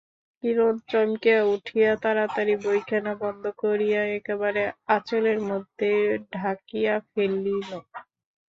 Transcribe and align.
কিরণ 0.43 0.75
চমকিয়া 0.89 1.39
উঠিয়া 1.53 1.91
তাড়াতাড়ি 2.03 2.53
বইখানা 2.63 3.13
বন্ধ 3.21 3.43
করিয়া 3.61 4.01
একেবারে 4.17 4.61
আঁচলের 4.95 5.39
মধ্যে 5.49 5.89
ঢাকিয়া 6.33 6.93
ফেলিল। 7.09 7.69